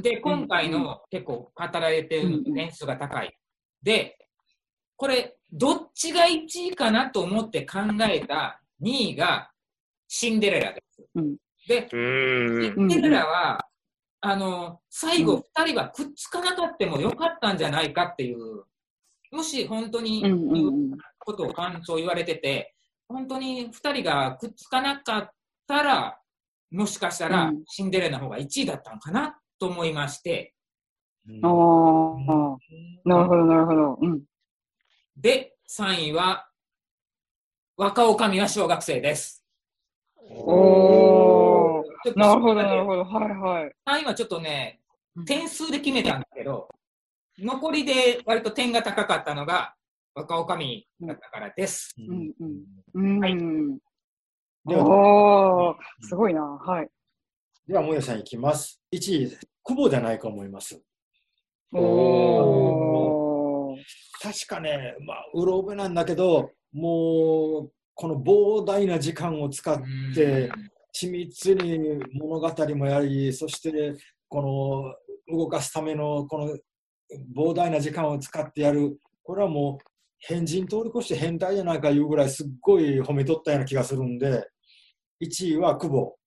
[0.00, 3.36] で、今回の結構語られてる点数が高い。
[3.82, 4.16] で、
[4.96, 7.78] これ、どっちが1位かなと思って考
[8.10, 9.50] えた2位が
[10.08, 11.02] シンデレラです。
[11.14, 11.88] うんで。
[11.90, 13.66] シンデレラは、
[14.20, 18.64] あの、最後2人はくっつかなかったもよかったんじゃないかっていう、
[19.30, 20.22] もし本当に。
[21.28, 22.74] ことを感想言われてて、
[23.06, 25.30] 本当に2人がくっつかなかっ
[25.66, 26.18] たら、
[26.70, 30.54] もしかしたらうんシンデレラの方が1位だったのかなと思いまして、
[31.42, 31.50] ああ、
[33.04, 33.98] なるほど、なるほど。
[34.00, 34.22] うん。
[35.16, 36.48] で、3位は、
[37.76, 39.44] 若女将は小学生です。
[40.16, 41.82] おー。
[42.04, 43.04] ちょっとなるほど、なるほど。
[43.04, 43.72] はいはい。
[43.86, 44.80] 3位はちょっとね、
[45.26, 46.68] 点数で決めたんだけど、
[47.38, 49.74] 残りで割と点が高かったのが
[50.14, 51.94] 若女将だったからです。
[51.98, 52.32] うん
[52.94, 53.20] うん。
[53.20, 53.78] はいうん。
[54.64, 56.42] では、おー、すごいな。
[56.42, 56.88] はい。
[57.68, 58.80] では、もやさんいきます。
[58.94, 60.80] 1位、久保じゃないか思います。
[61.70, 63.76] おー。
[64.22, 69.78] 確かね、まあ、うろ覚えなんだけど、もう、この膨大な時間を使っ
[70.14, 70.50] て、
[70.98, 73.94] 緻密に物語もやり、そして、
[74.28, 74.94] こ
[75.28, 76.56] の動かすためのこの
[77.36, 79.84] 膨大な時間を使ってやる、これはもう
[80.20, 84.48] 変人通り越して変態じゃないかいうぐらいすっごい褒めとったような気がするんで、
[85.20, 86.17] 1位は久保うん。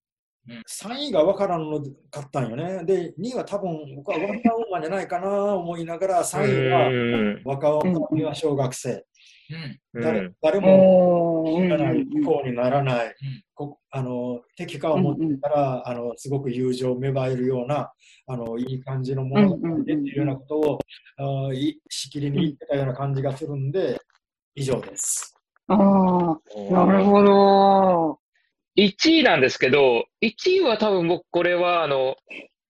[0.48, 2.84] 3位が分からんのかったんよね。
[2.84, 9.04] で、2位は多分僕はワンダーウーマンじゃないかな思いながら、3位はうん若女は小学生。
[9.94, 11.62] うん誰うん誰もおー。
[11.64, 13.14] 知らない、うん不幸にならない、
[13.54, 17.92] こあの敵化を持ったら、あのすごく友情芽生えるような
[18.26, 20.78] あのいい感じのものが出ているようなことを、
[21.50, 24.00] あいしきりに言ってたような感じがするんで、
[24.54, 25.34] 以上です。
[25.68, 26.38] ああ、
[26.70, 28.21] なるほど。
[28.76, 32.16] 1位なんですけど、1位は多分僕これはあの、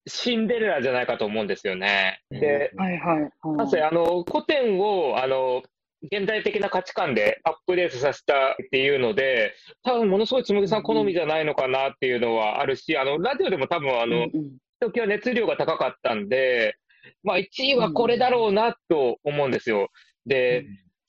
[0.07, 2.21] シンデレラじゃないかと思うんですよね。
[2.31, 3.57] で、はいはい。
[3.57, 5.63] なぜあの、古典をあの、
[6.11, 16.75] 現代的な価値観でアップデートさせたっていうので、多分ものすごいつむぎさん好みじゃないのかなっていうのはあるし、あの、ラジオでも多分あの、うんうん時は熱量が高かったんで、
[17.23, 19.89] まあ1位はこれだろうなと思うんですよ。
[20.27, 20.67] で、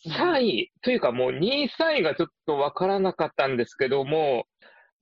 [0.07, 4.45] 3位というかもう2位、3位がちょっとわからなかったんですけども、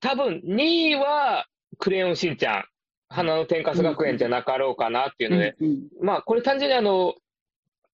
[0.01, 1.45] 多分2位は
[1.77, 2.63] クレヨンしんちゃん、
[3.07, 7.13] 花の天かす学園じゃなかろうかなっていうので、うんまあこれ単純にあの、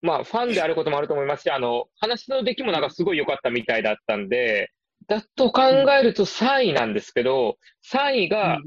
[0.01, 4.71] まあファンであることもあると思いますし、あの、話の出来もなんかすごい良かったみたいだったんで、
[5.07, 7.57] だと考えると3位なんですけど、
[7.91, 8.59] 3位が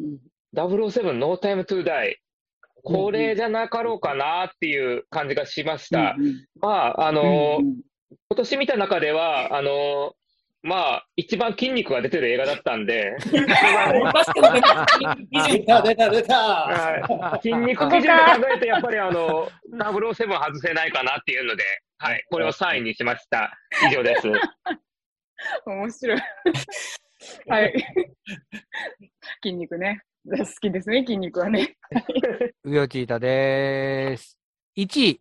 [0.54, 2.16] 007 No Time to Die。
[2.82, 6.16] これじゃなかろうかなっていう感じがしました。
[6.60, 10.14] まあ、あの、今年見た中では、あの、
[10.62, 13.46] まあ、一番筋肉が出てる映画だったんで、出
[15.64, 16.36] た、出た、出た。
[16.36, 18.14] はい筋肉基準で考
[18.50, 21.64] えると、やっぱりあの、007外せないかなっていうので、
[21.98, 23.50] はい、これを3位にしました。
[23.90, 24.28] 以上です。
[25.64, 26.20] 面白い。
[27.48, 27.72] はい。
[29.42, 30.02] 筋肉ね。
[30.26, 31.76] 好きですね、筋肉はね。
[32.64, 34.38] うよちいたです。
[34.76, 35.20] 1位、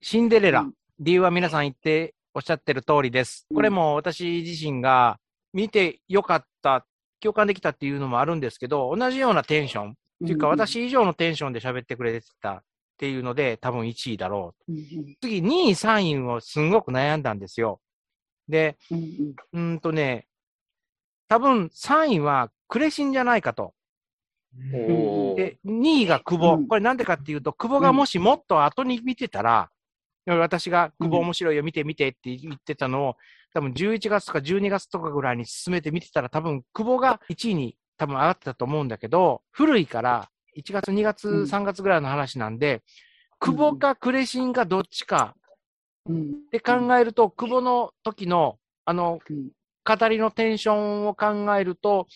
[0.00, 0.60] シンデレラ。
[0.60, 3.46] うん理由は皆さん言っておっしゃってる通りです。
[3.54, 5.18] これも私自身が
[5.54, 6.84] 見てよかった、
[7.18, 9.94] 共感できたっていうのもあるんですけど、同じようなテンション、っ
[10.26, 12.62] ていうか私以上のテンションで喋ってくれてたっ
[12.98, 14.72] ていうので、多分1位だろう。
[15.22, 17.80] 次、2位、3位をすんごく悩んだんですよ。
[18.48, 18.76] で、
[19.54, 20.26] うんとね、
[21.28, 23.72] 多分3位はクレシンじゃないかと。
[24.52, 26.56] で、2位が久保。
[26.56, 29.70] うんこれなんでかっていうと、久保がもしもっと後に見てたら、
[30.26, 33.16] 私が久保面白いよ、見て見てって言ってたのを、
[33.54, 42.82] 多分11月とか12月とかぐらいに進めて見てたら、多分久保が1位に多分上がってたと思うんだけど、古いから1月、2月、3月ぐらいの話なんで、
[43.38, 45.36] 久保かクレシンかどっちか
[46.10, 46.14] っ
[46.50, 49.20] て考えると、久保の時の、あの、
[49.84, 52.08] 語りのテンションを考えると、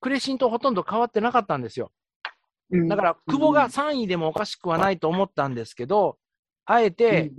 [0.00, 1.90] クレシンとほとんど変わってなかったんですよ。
[2.88, 6.18] だから、久保が3位でもおかしくはないと思ったんですけど、
[6.66, 7.32] あえて、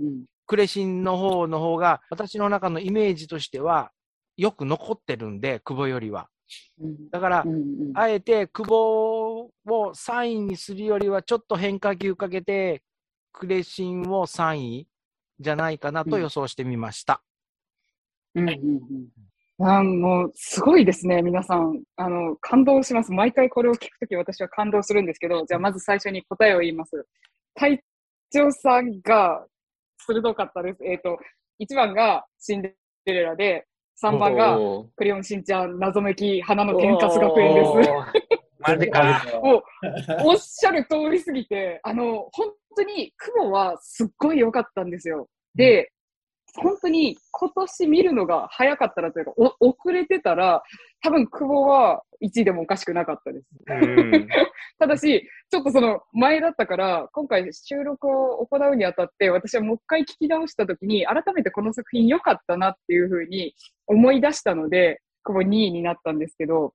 [0.46, 3.92] クレシンの方の方が、私の中のイメージとしては、
[4.36, 6.28] よく残ってるんで、久保よりは。
[7.10, 7.44] だから、
[7.94, 12.82] あえて久保を3位にするよりは、ちょっと変化球かけて、
[13.32, 14.88] クレシンを3位
[15.38, 17.22] じゃないかなと予想してみました。
[18.34, 19.08] うんうん
[19.60, 21.82] うん、あもう、すごいですね、皆さん。
[21.96, 23.12] あの、感動します。
[23.12, 27.06] 毎回これを聞くとき私は感動するんですけど、じゃあまず最初に答えを言います。
[27.54, 27.82] 隊
[28.30, 29.44] 長さんが
[30.06, 30.84] 鋭かったです。
[30.84, 31.18] えっ、ー、と、
[31.60, 32.74] 1番がシンデ
[33.06, 33.66] レラで、
[34.02, 34.56] 3番が
[34.96, 37.90] クレヨンしんちゃん謎めき花の天かす学園です。
[38.60, 39.24] マジか。
[39.42, 39.62] もう、
[40.24, 45.28] おっしゃる通りすぎて、あの、本当に雲はすっごい良かったんですよ。
[45.54, 45.90] で、
[46.56, 50.62] 本当に今年見るのが早かったらというか、遅れてたら、
[51.02, 53.46] 多分久保は1位でもおかしくなかったです。
[54.78, 63.54] ただし、ちょっとその前だったから、今回収録を行うにあたって、私はもう一回聞き直したときに、改めてこの作品良かったなっていうふうに
[63.86, 66.74] 思い出したので、久保2位になったんですけど、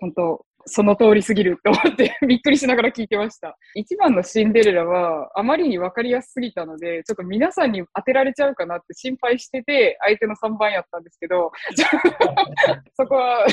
[0.00, 3.56] 本当、その通りすぎるって思って びっくりしながら聞いてました。
[3.74, 11.52] 一番のシンデレラはあまりに分かりやすすぎたので、ちょっと皆さんに当てられちゃうかなって心配してて、相手の3番やったんですけど、
[12.96, 13.46] そこは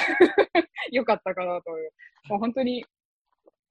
[0.92, 1.92] 良かったかなという。
[2.30, 2.86] もう本当に、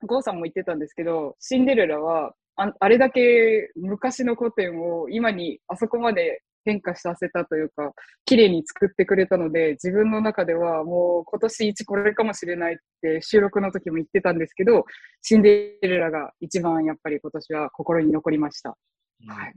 [0.03, 7.93] ゴーさんも言ってたんですけど、シンデレラはああれだけ昔の古典を今にあそこまで変化させたというか、
[8.25, 14.85] 綺麗に作ってくれたので、自分の中ではもう今年一これかもしれないって収録の時も言ってたんですけど、
[15.23, 18.71] シンデレラが一番やっぱり今年は心に残りました。
[19.27, 19.55] はい。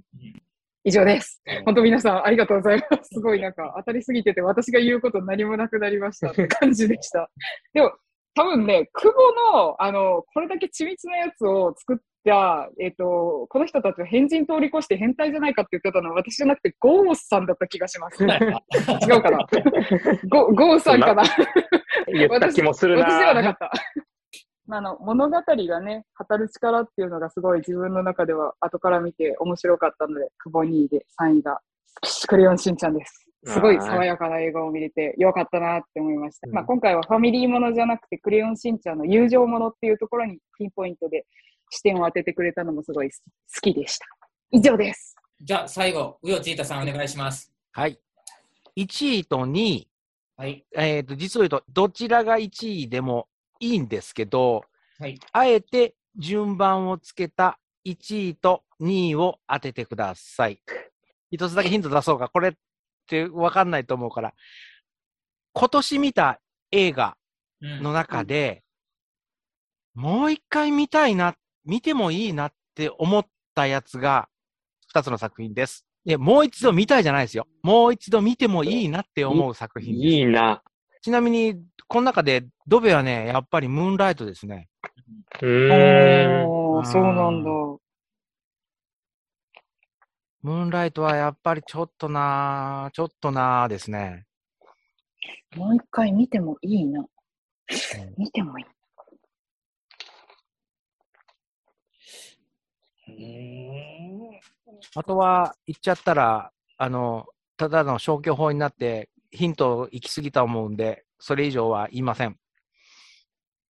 [0.86, 1.42] 以上です。
[1.66, 3.10] 本当皆さんありがとうございます。
[3.13, 7.30] すごいなんか当たりすぎてて私が言うこと何もなくなりましたって感じでした。
[7.74, 7.94] でも
[8.36, 18.23] 多分ね、久保の、あの、これだけ緻密なやつを作っじゃあ、えっ、ー、と、この人たちは変人通り越して変態じゃないかって言ってたのは私じゃなくてゴースさんだった気がします。
[18.23, 19.39] 違うかな？
[20.29, 21.23] ゴゴーさんかな？
[22.07, 23.71] 言った気もするな私ではなかった。
[24.71, 31.59] あの物語がね、語る力っていうのがすごい自分の中では後から見て面白かったので、久保2位で3位が
[32.27, 33.27] クレヨンしんちゃんです。
[33.45, 36.47] すごい爽やかな映画を見れてよかったなって思いました。
[36.47, 41.25] まあ、今回はファミリーものじゃなくて、クレヨンしんちゃんの友情ものっていうところにピンポイントで
[41.69, 43.15] 視点を当ててくれたのもすごい好
[43.62, 44.06] きでした。
[44.52, 45.15] 以上です。
[45.41, 47.52] じゃあ最後、ウヨチータさんお願いします。
[47.71, 47.99] はい。
[48.78, 49.88] 1位と2位。
[50.38, 50.65] はい。
[50.76, 53.28] えっ、ー、と、実を言うと、どちらが1位でも
[53.60, 54.63] いいんですけど、
[54.99, 55.19] はい。
[55.32, 60.62] あえて順番をつけた1位と2位を当ててください。
[61.32, 62.30] 一つだけヒント出そうか。
[62.30, 62.54] これっ
[63.08, 64.34] てわかんないと思うから。
[65.54, 66.39] 今年見た
[66.71, 67.17] 映画
[67.62, 68.63] の中で、
[69.95, 74.28] うん、もう一回見たいなっ見てもいいなって思ったやつが
[74.93, 75.86] 2つの作品です。
[76.06, 77.47] で、もう一度見たいじゃないですよ。
[77.62, 80.06] もう一度見てもいいなって思う作品です。
[80.06, 80.62] いいな。
[81.02, 84.67] ちなみに、この中でドベはね、やっぱりムーンライトですね。
[85.41, 87.49] へえー、そうなんだ。
[90.41, 94.26] ムーンライトはやっぱりちょっとなちょっとなですね。
[95.56, 97.06] もう一回見てもいいな。
[98.17, 98.65] 見てもいい。
[104.95, 107.25] あとは、言っちゃったら、あの、
[107.57, 112.38] ただの消去法になって、ヒント行き過ぎたと思うんで、それ以上は言いません。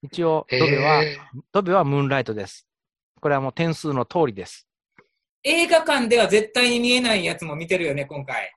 [0.02, 1.04] 一応、ドベは、
[1.52, 2.68] ドベはムーンライトです。
[3.22, 4.68] これはもう点数の通りです。
[5.44, 8.54] 映画館では絶対に見えないやつも見てるよね、今回。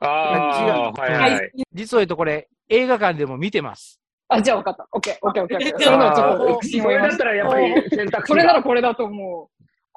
[0.00, 1.52] ああ、はいはい。
[1.72, 4.00] 実を言うとこれ、映画館でも見てます。
[4.28, 4.88] あ、じゃあ分かった。
[4.92, 5.78] オッケー、オッケー、オッケー。
[5.78, 9.51] それならちょっと、それだったらやっぱり選択肢それならこれだと思う。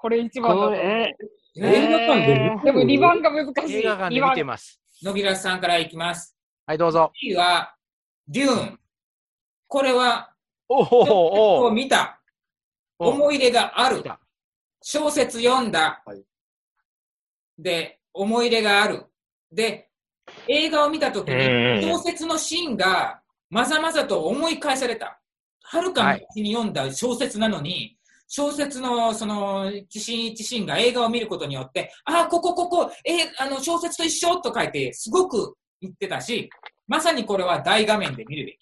[0.06, 3.78] これ一番だとえー、映画館ででも2番が難しい。
[3.78, 4.80] 映画館で見てます。
[5.02, 6.38] 野木らさんからいきます。
[6.68, 7.12] はい、どうぞ。
[7.20, 7.74] 次は、
[8.28, 8.80] デューン。
[9.68, 10.32] これは、
[10.70, 12.22] おおお見た。
[13.00, 14.04] 思い入れがある。
[14.84, 16.04] 小説読んだ。
[16.06, 16.24] はい、
[17.58, 19.06] で、思い入れがある。
[19.52, 19.90] で、
[20.48, 25.20] 映画を見たときに、小説のシーンがまざまざと思い返された。
[25.64, 36.50] はるか昔に読んだ小説なのに、小説のその一シーン一シーンが映画を見ることによって、ああ、ここ、ここ、えあの小説と一緒と書いて、すごく言ってたし、
[36.88, 38.58] まさにこれは大画面で見るべき。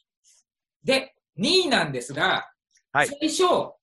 [0.84, 2.50] で、2位なんですが、
[2.92, 3.74] はい、最初、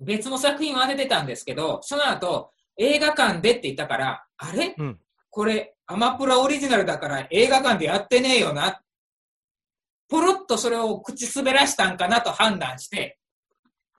[0.00, 4.98] 別の作品を当ててたんですけど、その後、映画館でって言ったから、あれ、うん、
[5.28, 8.80] これ、アマプラオリジナルだから映画館でやってねえよな。
[10.08, 13.19] ポロッとそれを口滑らしたんかなと判断して、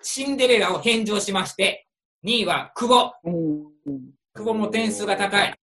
[0.02, 1.88] シンデレラを返上しまして、
[2.26, 3.14] 2位は久保。
[4.34, 5.54] 久保も点数が高い。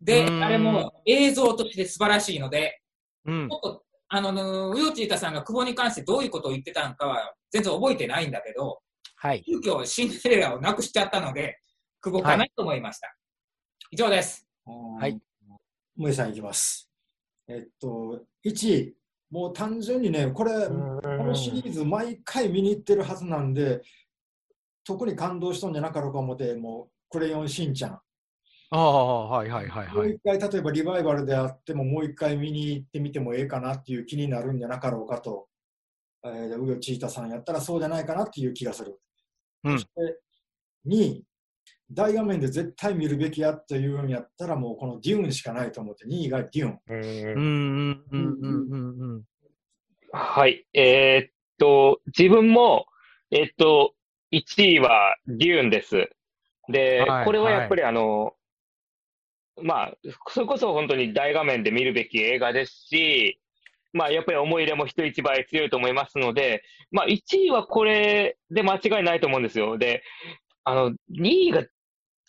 [0.00, 2.80] で、あれも映像として素晴らしいので、
[3.24, 8.80] うん、ちょっと、あの、ウヨチータさんが久保に関してどういうことを言ってたのかは全然覚えてないんだけど、
[9.16, 9.42] はい。
[9.44, 11.60] 急遽シンデレラをなくしちゃったので、
[12.00, 13.06] 久保かなと思いました。
[13.06, 13.16] はい、
[13.92, 14.46] 以上です。
[14.98, 15.20] はい。
[15.96, 16.90] 萌さんいきます。
[17.48, 18.94] えっと、1位。
[19.32, 23.80] もう単純にね、これ、このシリーズ毎回見に行ってるはずなんで、
[24.84, 27.92] 特に感動したんじゃなかろうか思って、もう、クレヨンしんちゃん。
[27.92, 29.96] ああ、はいはいはい、はい。
[29.96, 35.48] もう一回、例えばリバイバルであっても、もう一回見に行ってみてもええかなっていう気になるんじゃなかろうかと、
[36.24, 39.00] えー、ウヨチータさんやったらそうじゃないかなっていう気がする。
[39.64, 40.20] うん、そして、
[40.86, 41.24] 2位、
[41.92, 46.80] 大画面で絶対見るべきやというんやったら、もうこのデューンしかないと思って、2位がデューン。
[46.88, 49.22] うんうんうんうん
[50.12, 50.66] はい。
[50.74, 52.86] えー、っと、自分も、
[53.30, 53.94] えー、っと、
[54.32, 56.10] 1位はデューンです。
[56.68, 58.32] で、はい、これはやっぱりあの、はい
[59.60, 59.92] まあ、
[60.28, 63.38] それこそ本当に大画面で見るべき映画ですし、
[63.92, 69.76] まあ、やっぱり思い入れも人一倍強いと思いますので、まあ、1位はこれで間違いないと思うんですよ。
[69.76, 70.02] で、
[70.64, 71.64] あの、2位が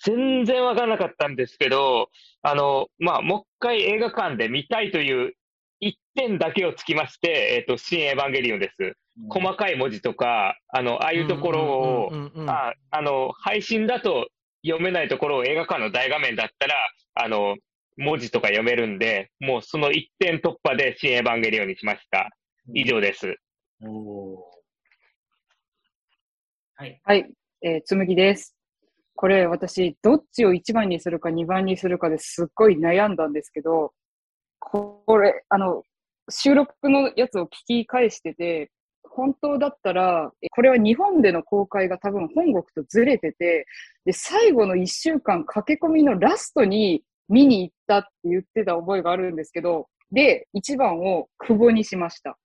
[0.03, 2.09] 全然わからなかったんですけど、
[2.41, 5.33] あの、まあ、もう一回映画館で見たいという
[5.79, 8.95] 一点だけをつきまして、えっ、ー、と、新エヴァンゲリオンです。
[9.29, 12.11] 細かい文字とか、あの、ああいうところを、
[12.47, 14.27] ああの、配信だと
[14.65, 16.75] 読めないところを映画館の大画面だったら、
[17.15, 17.57] あの、
[17.97, 22.29] 文字とか読めるんで、もうその一点突破で新エヴァンゲリオンにしました。
[22.73, 23.35] 以上です。
[26.75, 26.99] はい。
[27.03, 27.29] はい。
[27.61, 28.55] えー、つむぎです。
[29.15, 33.93] これ私、どっちを1番にするか2番にするかですっごい悩んだんですけど、
[34.59, 35.83] これ、あの、
[36.29, 38.71] 収録のやつを聞き返してて、
[39.03, 43.67] 本当だったら、これは日本での公開が多分本国とずれてて、
[44.05, 52.37] で、最後の1週間駆け込みのラストに見に行ったって言ってた覚えがあるんですけど、で、1番を久保にしました。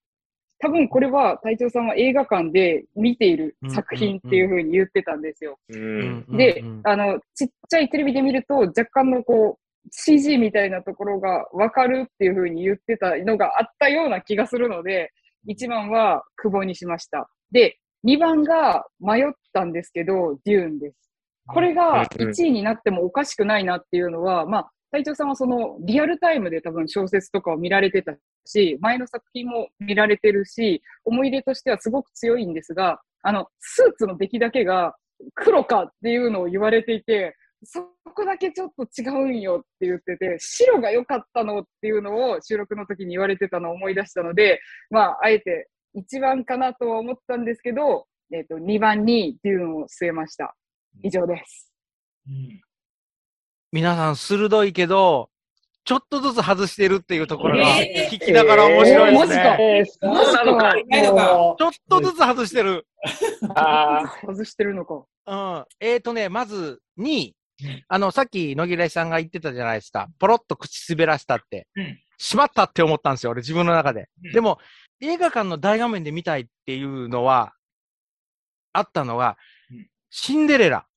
[0.61, 5.59] 多分これは隊長さんは映画館で見ている作品っていうふうに言ってたんですよ。
[5.69, 15.13] で、あの、ちっちゃいテレビで見ると若干のこう、CG みたいなところがわかるっていうふうに言ってたのがあったような気がするので、
[15.49, 17.31] 1番は久保にしました。
[17.53, 20.97] で、2番が迷ったんですけど、デューンです。
[21.47, 28.15] これが1位になってもおかしくないなっていうのは、まあ、隊長さんはそのリアルタイムで多分小説とかを見られてた
[28.47, 34.95] し、前の作品も見られてるし、思い入れとしてはすごく強いんですが、あの、スーツの出来だけが
[35.35, 50.55] 黒かっていうのを言われていて、そこだけちょっと違うんよって言ってて、白が良かったのっていうのを収録の時に言われてたのを思い出したので、まあ、あえて1番かなとは思ったんですけど、えっ、ー、と、2番にデューンを据えました。
[51.03, 51.73] 以上です。
[52.29, 52.61] うん、
[53.71, 55.31] 皆さん鋭いけど、
[55.85, 57.65] ちょっとずつ外してるっていうところが、
[58.11, 59.87] 聞きながら面白いですね。
[60.03, 60.75] えー、マジか。
[61.15, 61.57] か。
[61.59, 62.87] ちょっとずつ外してる。
[63.55, 64.27] ああ。
[64.27, 65.05] 外してるのか。
[65.27, 65.65] うん。
[65.81, 67.37] えっ、ー、とね、まず、2位。
[67.89, 70.09] あの、さっき野木さんが言ってたじゃないですか。
[70.19, 71.67] ポロッと口滑らしたって。
[71.75, 74.09] うん、しまったって思ったんですよ、俺自分の中で。
[74.25, 74.59] うん、でも、
[75.01, 77.55] 映画館の大画面で見たいっていうのは、
[78.73, 79.37] あったのは、
[79.71, 80.88] うん、シンデレラ。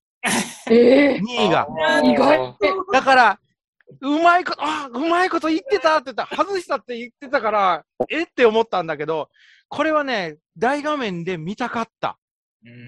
[0.72, 1.68] ええー、2位が。
[2.04, 2.56] 意外。
[2.92, 3.40] だから、
[4.00, 9.30] うまいこと、あ、うまいこと言ってたって言った、外したって言ってたから、えって思ったんだけど、
[9.68, 12.18] これはね、大画面で見たかった。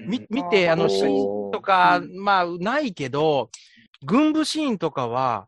[0.07, 3.49] み、見て、あの、シーンとか、まあ、ないけど、
[4.05, 5.47] 軍部シーンとかは、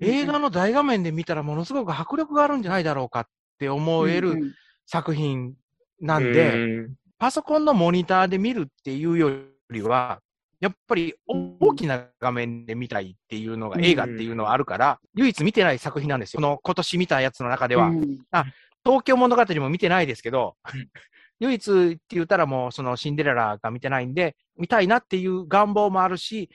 [0.00, 3.28] 映画の大画面で見たらものすごく迫力があるんじゃないだろうかっ
[3.58, 4.54] て思える
[4.86, 5.54] 作品
[6.00, 6.88] なんで、
[7.18, 9.30] パソコンのモニターで見るっていうよ
[9.70, 10.20] りは、
[10.64, 16.38] やっぱり大きな画面で見たいっていうのが、映画っていうのはあるから、唯一見てない作品なんですよ。
[16.38, 17.90] この今年見たやつの中では。
[18.30, 18.46] あ、
[18.82, 20.56] 東京物語も見てないですけど、
[21.38, 26.48] 唯一って言ったらもうそのシンデレラが見てないんで、見たいなっていう願望もあるし、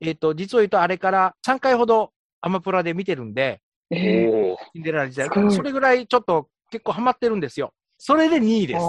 [0.00, 7.74] えっ、ー、と、実を言うとあれから3回ほどアマプラで見てるんで、えー、シンデレラ自体、それぐらいちょっと結構ハマってるんですよ。
[7.98, 8.86] それで2位です。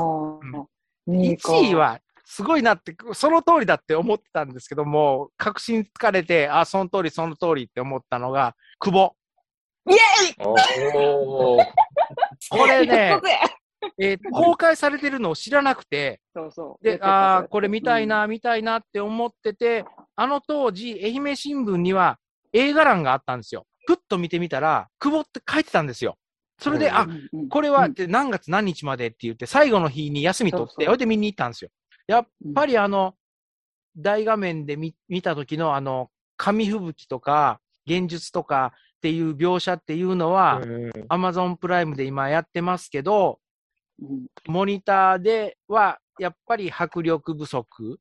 [1.08, 2.00] うん、1位は
[2.34, 9.16] すごいなって、その通りだって思ってたんですけども、確信つかれて、あ、その通り、その通りって思ったのが、久保。
[9.90, 9.98] イエ
[10.40, 11.66] おー
[12.50, 13.20] これね
[14.00, 16.84] えー公開されてるのを知らなくて、そうそう。
[16.86, 19.84] で、ああ、これ見たいな、見たいなって思ってて、
[20.16, 22.18] あの当時、愛媛新聞には
[22.54, 23.66] 映画欄があったんですよ。
[23.86, 26.16] ふっと見てみたら、久保って書いてたんですよ。
[26.60, 27.08] それで、うんあ、
[27.50, 31.72] これはうんで何月何日までって言って、最後の日に休み取って、そうそうそれで見に行ったんですよ。
[32.08, 33.16] やっぱりあの、
[33.98, 40.62] 大画面で見見た時のあの、紙吹雪とか、現実とかっていう描写っていうのは、
[41.10, 43.40] アマゾンプライムで今やってますけど、
[44.02, 48.00] うんモニターではやっぱり迫力不足。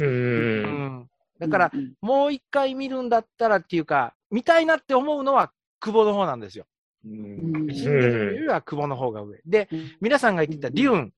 [0.00, 0.06] う。
[0.06, 0.64] うん
[1.00, 1.10] ん。
[1.38, 6.66] だから、うんもう一回見るんだったらっていうか、見たいなって思うのは久保の方なんですよ。
[7.04, 9.38] うんよりは久保の方が上。
[9.46, 9.68] で、
[10.00, 11.12] 皆さんが言ってたデューン。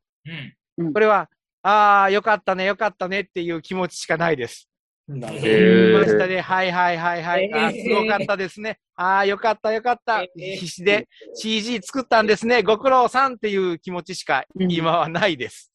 [0.79, 0.93] うん。
[0.93, 1.31] これは、
[1.63, 4.69] ああ、よかったね、よかったねっていう気持ちしかないです。
[5.09, 6.41] なるほどましたね。
[6.41, 7.53] はいはいはいはい。
[7.53, 8.79] あすごかったですね。
[8.95, 10.23] ああ、よかったよかった。
[10.23, 12.63] えー必死で CG 作ったんですね。
[12.63, 15.73] ご苦労さんっていう気持ちしかうん今はないです。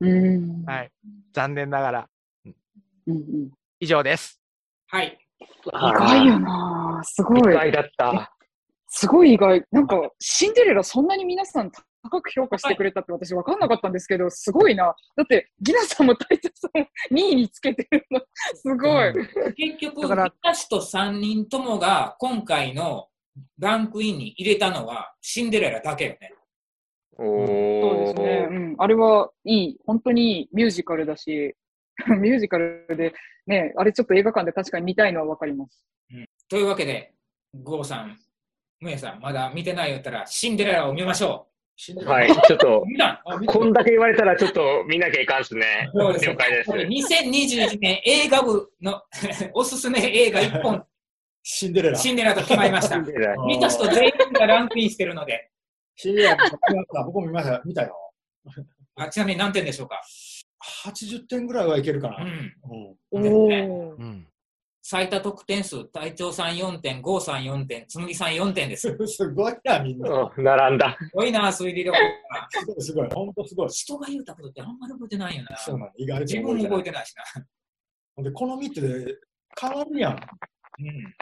[0.00, 0.90] うんはい。
[1.32, 2.08] 残念ながら。
[3.06, 3.50] うんうん
[3.80, 4.40] 以上です。
[4.88, 5.18] はい。
[5.40, 7.52] 意外よなすごい。
[7.52, 8.32] 意外だった。
[8.88, 9.62] すごい意外。
[9.70, 11.70] なんか、シンデレラそんなに皆さん
[12.10, 14.94] 高く評価してくれたって私分かんなかったんですけど、すごいな。
[15.16, 18.20] だって、ギナさんも大佐さんも2位につけてるの。
[18.54, 19.12] すごい。
[19.54, 23.08] 結局、だから私と3人ともが今回の
[23.58, 26.32] ランクインに入れたのはシンデレラだけよね。
[27.18, 28.48] おそうですね。
[28.50, 28.74] うん。
[28.78, 29.78] あれはいい。
[29.86, 31.54] 本当にいいミュージカルだし、
[32.20, 33.14] ミュージカルで、
[33.46, 35.86] ね、あれちょっと映画館で確かに見たいのは分かります。
[36.48, 37.14] というわけで、
[37.54, 38.18] ゴーさん、
[38.80, 41.48] ムエさん、まだ見てないよったらシンデレラを見ましょ
[42.06, 42.86] はい、ちょっと
[43.46, 45.90] こんだけ言われたらちょっと見なきゃいかんっすね。
[45.94, 46.70] そうです了解です。
[46.70, 49.02] 2021年映画部の
[49.52, 50.86] おすすめ映画1本、
[51.42, 51.96] シンデレラ。
[51.96, 52.96] シンデレラと決まりました。
[52.96, 53.00] あ
[53.46, 55.50] 見た人全員がランクインしてるので、
[55.96, 56.36] シンデレラ
[57.04, 57.60] 僕も見ました。
[57.64, 57.94] 見たよ。
[58.94, 60.00] あちなみに何点でしょうか、
[60.86, 62.24] 80点ぐらいはいけるかな。
[62.24, 62.56] うん、
[63.12, 64.02] うんおう。
[64.02, 64.26] ん。
[64.88, 68.88] 最多得点数、隊長さん4点、ゴーさん4点、つむぎさん4点です。
[68.88, 70.08] す すごいな、みんな。
[70.08, 70.96] うん並んだ。
[71.12, 71.98] ごいな、推理力が。
[72.48, 73.08] すごい、すごい。
[73.10, 73.68] ほんとすごい。
[73.68, 75.56] 人が言うたことってあんまり覚えてないよな。
[75.56, 75.92] そうなの。
[75.96, 77.14] 意外と自分も覚えててないし
[78.16, 78.22] な。
[78.22, 78.80] で、好みって
[79.60, 80.12] 変わるやん。
[80.12, 81.14] うん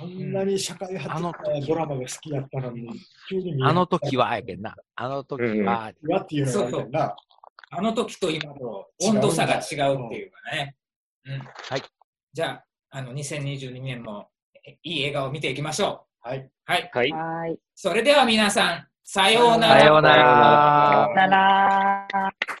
[0.00, 1.34] あんなに社会派あの
[1.66, 2.88] ドラマが好きやったのに、
[3.62, 4.74] あの時はやけんな。
[4.94, 7.14] あの時は、うわっていうのが。
[7.72, 9.58] あの時と今と温度差が違
[9.92, 10.76] うっていうかね。
[11.26, 11.38] うん。
[11.40, 11.99] はい。
[12.32, 14.28] じゃあ、あの、2022年も
[14.64, 16.38] えいい映画を見ていきましょはい。
[16.38, 16.50] う。
[16.64, 16.90] はい。
[16.92, 17.10] はい。
[17.10, 17.58] はーい。
[17.74, 19.80] それでは皆さん、さようなら。
[19.80, 21.10] さようなら。
[21.16, 22.59] さよなら。